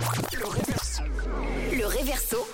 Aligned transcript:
Le 0.00 0.46
réverso. 0.46 1.02
Le 1.72 1.86
réverso 1.86 2.48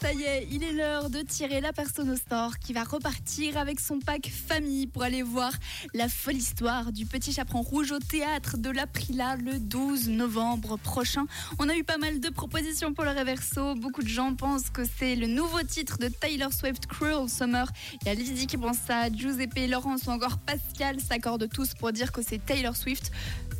Ça 0.00 0.12
y 0.12 0.22
est, 0.22 0.46
il 0.50 0.62
est 0.62 0.72
l'heure 0.72 1.10
de 1.10 1.20
tirer 1.22 1.60
la 1.60 1.72
personne 1.72 2.08
au 2.10 2.16
store 2.16 2.58
qui 2.58 2.72
va 2.72 2.84
repartir 2.84 3.56
avec 3.58 3.80
son 3.80 3.98
pack 3.98 4.30
famille 4.30 4.86
pour 4.86 5.02
aller 5.02 5.22
voir 5.22 5.52
la 5.92 6.08
folle 6.08 6.36
histoire 6.36 6.92
du 6.92 7.04
petit 7.04 7.32
chaperon 7.32 7.62
rouge 7.62 7.90
au 7.90 7.98
théâtre 7.98 8.56
de 8.58 8.70
l'Aprila 8.70 9.36
le 9.36 9.58
12 9.58 10.08
novembre 10.10 10.78
prochain. 10.78 11.26
On 11.58 11.68
a 11.68 11.74
eu 11.74 11.82
pas 11.82 11.98
mal 11.98 12.20
de 12.20 12.28
propositions 12.28 12.94
pour 12.94 13.04
le 13.04 13.10
réverso. 13.10 13.74
Beaucoup 13.74 14.02
de 14.02 14.08
gens 14.08 14.34
pensent 14.34 14.70
que 14.70 14.82
c'est 14.98 15.16
le 15.16 15.26
nouveau 15.26 15.62
titre 15.62 15.98
de 15.98 16.08
Taylor 16.08 16.52
Swift 16.52 16.86
Cruel 16.86 17.28
Summer. 17.28 17.68
Il 18.02 18.06
y 18.06 18.10
a 18.10 18.14
Lydie 18.14 18.46
qui 18.46 18.56
pense 18.56 18.78
ça, 18.86 19.10
Giuseppe, 19.10 19.68
Laurence 19.68 20.06
ou 20.06 20.10
encore 20.10 20.38
Pascal 20.38 21.00
s'accordent 21.00 21.48
tous 21.52 21.74
pour 21.74 21.92
dire 21.92 22.12
que 22.12 22.22
c'est 22.22 22.38
Taylor 22.38 22.76
Swift 22.76 23.10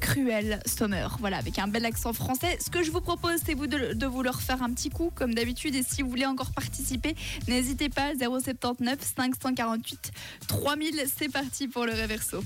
Cruel 0.00 0.61
Summer. 0.66 1.16
Voilà, 1.18 1.39
avec 1.39 1.59
un 1.59 1.66
bel 1.66 1.84
accent 1.84 2.12
français. 2.12 2.59
Ce 2.64 2.70
que 2.70 2.84
je 2.84 2.91
vous 2.93 3.00
propose, 3.00 3.41
c'est 3.45 3.55
vous 3.55 3.66
de, 3.66 3.95
de 3.95 4.07
vous 4.07 4.23
leur 4.23 4.41
faire 4.41 4.62
un 4.62 4.73
petit 4.73 4.91
coup, 4.91 5.11
comme 5.15 5.34
d'habitude. 5.34 5.75
Et 5.78 5.84
si 5.84 6.02
vous 6.02 6.10
voulez 6.10 6.27
encore 6.27 6.50
participer, 6.50 7.14
n'hésitez 7.46 7.88
pas, 7.88 8.12
079 8.18 8.98
548 9.00 10.10
3000. 10.48 11.04
C'est 11.06 11.28
parti 11.28 11.68
pour 11.68 11.87
le 11.87 11.92
réverso. 11.92 12.42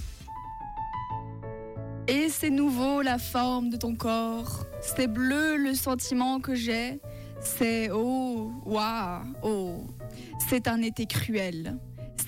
Et 2.09 2.29
c'est 2.29 2.51
nouveau 2.51 3.01
la 3.01 3.17
forme 3.17 3.71
de 3.71 3.79
ton 3.79 3.95
corps. 3.95 4.67
C'est 4.83 5.07
bleu 5.07 5.57
le 5.57 5.73
sentiment 5.75 6.41
que 6.41 6.55
j'ai. 6.55 7.01
C'est 7.41 7.89
oh, 7.91 8.53
waouh, 8.67 9.23
oh. 9.43 9.87
C'est 10.51 10.69
un 10.69 10.83
été 10.83 11.07
cruel. 11.07 11.79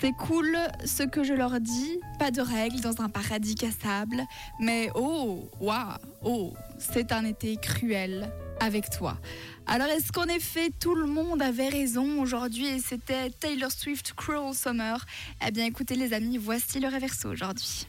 C'est 0.01 0.13
cool 0.13 0.57
ce 0.85 1.03
que 1.03 1.23
je 1.23 1.33
leur 1.33 1.59
dis, 1.61 1.99
pas 2.17 2.31
de 2.31 2.41
règles 2.41 2.81
dans 2.81 2.99
un 3.01 3.09
paradis 3.09 3.53
cassable, 3.53 4.23
mais 4.59 4.89
oh, 4.95 5.47
waouh, 5.61 5.99
oh, 6.23 6.53
c'est 6.79 7.11
un 7.11 7.25
été 7.25 7.57
cruel 7.57 8.31
avec 8.59 8.89
toi. 8.89 9.17
Alors 9.65 9.87
est-ce 9.87 10.11
qu'en 10.11 10.25
effet 10.25 10.69
tout 10.79 10.95
le 10.95 11.07
monde 11.07 11.41
avait 11.41 11.69
raison 11.69 12.21
aujourd'hui 12.21 12.67
et 12.67 12.79
c'était 12.79 13.29
Taylor 13.29 13.71
Swift 13.71 14.13
Cruel 14.13 14.53
Summer? 14.53 15.03
Eh 15.45 15.51
bien 15.51 15.65
écoutez 15.65 15.95
les 15.95 16.13
amis, 16.13 16.37
voici 16.37 16.79
le 16.79 16.87
réverso 16.87 17.29
aujourd'hui. 17.29 17.87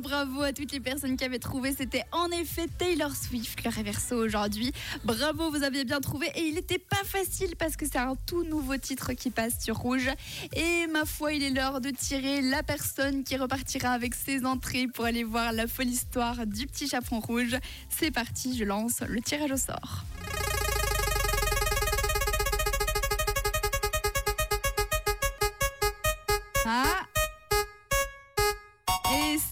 Bravo 0.00 0.42
à 0.42 0.52
toutes 0.52 0.72
les 0.72 0.80
personnes 0.80 1.16
qui 1.16 1.24
avaient 1.24 1.38
trouvé. 1.38 1.74
C'était 1.76 2.04
en 2.12 2.28
effet 2.30 2.66
Taylor 2.78 3.14
Swift, 3.14 3.64
le 3.64 3.70
réverso 3.70 4.16
aujourd'hui. 4.16 4.72
Bravo, 5.04 5.50
vous 5.50 5.62
aviez 5.62 5.84
bien 5.84 6.00
trouvé. 6.00 6.30
Et 6.34 6.42
il 6.42 6.54
n'était 6.54 6.78
pas 6.78 7.02
facile 7.04 7.56
parce 7.56 7.76
que 7.76 7.86
c'est 7.86 7.98
un 7.98 8.14
tout 8.26 8.44
nouveau 8.44 8.76
titre 8.76 9.12
qui 9.12 9.30
passe 9.30 9.62
sur 9.62 9.76
Rouge. 9.76 10.10
Et 10.54 10.86
ma 10.88 11.04
foi, 11.04 11.32
il 11.32 11.42
est 11.42 11.50
l'heure 11.50 11.80
de 11.80 11.90
tirer 11.90 12.42
la 12.42 12.62
personne 12.62 13.24
qui 13.24 13.36
repartira 13.36 13.90
avec 13.90 14.14
ses 14.14 14.44
entrées 14.44 14.86
pour 14.86 15.04
aller 15.04 15.24
voir 15.24 15.52
la 15.52 15.66
folle 15.66 15.88
histoire 15.88 16.46
du 16.46 16.66
petit 16.66 16.88
chaperon 16.88 17.20
rouge. 17.20 17.56
C'est 17.88 18.10
parti, 18.10 18.56
je 18.56 18.64
lance 18.64 19.00
le 19.06 19.20
tirage 19.20 19.52
au 19.52 19.56
sort. 19.56 20.04
Ah 26.66 27.07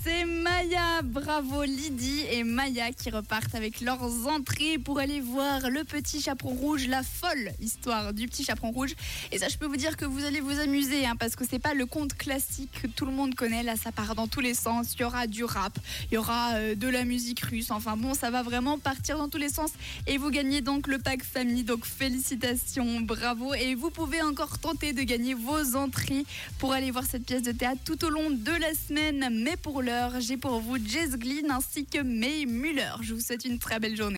c'est 0.03 0.25
Maya, 0.25 0.96
bravo 1.07 1.62
Lydie 1.62 2.25
et 2.31 2.43
Maya 2.43 2.91
qui 2.93 3.11
repartent 3.11 3.55
avec 3.55 3.81
leurs 3.81 4.27
entrées 4.27 4.79
pour 4.79 4.99
aller 4.99 5.21
voir 5.21 5.71
le 5.71 5.85
petit 5.85 6.21
chaperon 6.21 6.51
rouge, 6.51 6.89
la 6.89 7.03
folle 7.03 7.53
histoire 7.61 8.12
du 8.12 8.27
petit 8.27 8.45
chaperon 8.45 8.73
rouge. 8.73 8.95
Et 9.33 9.39
ça, 9.39 9.49
je 9.49 9.57
peux 9.57 9.67
vous 9.67 9.77
dire 9.77 9.97
que 9.97 10.05
vous 10.05 10.25
allez 10.25 10.41
vous 10.41 10.59
amuser 10.59 11.07
hein, 11.07 11.15
parce 11.19 11.37
que 11.37 11.45
c'est 11.49 11.59
pas 11.59 11.75
le 11.75 11.87
conte 11.87 12.15
classique 12.15 12.71
que 12.83 12.89
tout 12.89 13.07
le 13.07 13.12
monde 13.12 13.34
connaît. 13.34 13.62
Là, 13.62 13.77
ça 13.77 13.93
part 13.93 14.15
dans 14.15 14.27
tous 14.27 14.41
les 14.41 14.55
sens. 14.55 14.95
Il 14.95 15.01
y 15.01 15.05
aura 15.05 15.27
du 15.27 15.45
rap, 15.45 15.79
il 16.11 16.15
y 16.15 16.19
aura 16.19 16.55
euh, 16.55 16.75
de 16.75 16.89
la 16.89 17.05
musique 17.05 17.41
russe. 17.41 17.71
Enfin 17.71 17.97
bon, 17.97 18.15
ça 18.15 18.31
va 18.31 18.43
vraiment 18.43 18.79
partir 18.79 19.17
dans 19.19 19.29
tous 19.29 19.39
les 19.39 19.49
sens. 19.49 19.71
Et 20.06 20.19
vous 20.19 20.31
gagnez 20.31 20.61
donc 20.61 20.88
le 20.88 20.99
pack 20.99 21.23
famille. 21.23 21.62
Donc 21.62 21.87
félicitations, 21.87 23.00
bravo. 23.00 23.55
Et 23.55 23.75
vous 23.75 23.91
pouvez 23.91 24.23
encore 24.23 24.59
tenter 24.59 24.93
de 24.93 25.03
gagner 25.03 25.34
vos 25.34 25.77
entrées 25.77 26.25
pour 26.59 26.73
aller 26.73 26.91
voir 26.91 27.05
cette 27.05 27.25
pièce 27.25 27.43
de 27.43 27.53
théâtre 27.53 27.81
tout 27.84 28.05
au 28.05 28.11
long 28.11 28.31
de 28.31 28.53
la 28.53 28.75
semaine. 28.75 29.28
Mais 29.44 29.56
pour 29.56 29.83
l'heure, 29.83 30.21
j'ai 30.21 30.37
pour 30.37 30.61
vous 30.61 30.78
Jess 30.97 31.15
ainsi 31.51 31.84
que 31.84 32.03
May 32.03 32.47
Muller. 32.47 32.93
Je 33.03 33.12
vous 33.12 33.21
souhaite 33.21 33.45
une 33.45 33.59
très 33.59 33.79
belle 33.79 33.97
journée. 33.97 34.15